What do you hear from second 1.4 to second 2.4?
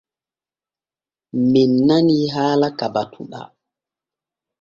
Men nanii